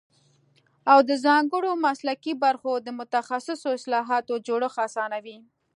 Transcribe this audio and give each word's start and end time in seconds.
او 0.91 0.99
د 1.09 1.11
ځانګړو 1.25 1.71
مسلکي 1.85 2.33
برخو 2.43 2.71
د 2.85 2.87
متخصصو 2.99 3.67
اصطلاحاتو 3.77 4.33
جوړښت 4.47 4.79
اسانوي 4.87 5.37